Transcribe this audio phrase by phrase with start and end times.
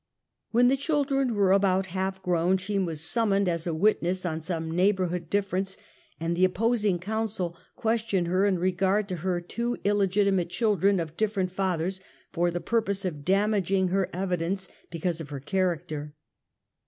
[0.49, 4.25] "When the children were about half o rown she was summoned as a wit ness
[4.25, 5.77] on some neighborhood difference,
[6.19, 10.99] and the oppos ing counsel questioned her in regard to her two ille gitimate children
[10.99, 12.01] of different fathers
[12.31, 16.15] for the purpose of damaging her evidence because of her character.